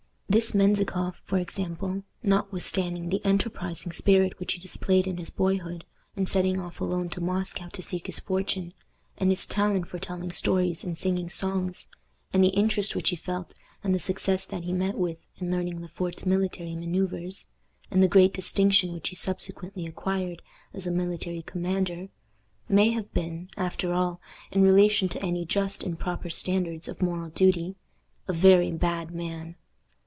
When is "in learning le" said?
15.35-15.89